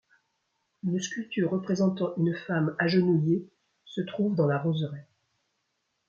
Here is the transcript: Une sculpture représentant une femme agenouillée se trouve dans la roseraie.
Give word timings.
Une 0.81 0.99
sculpture 0.99 1.51
représentant 1.51 2.15
une 2.17 2.33
femme 2.33 2.75
agenouillée 2.79 3.47
se 3.85 4.01
trouve 4.01 4.33
dans 4.35 4.47
la 4.47 4.57
roseraie. 4.57 5.07